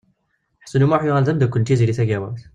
[0.63, 2.41] Ḥsen U Muḥ yuɣal d amdakel n Tiziri Tagawawt.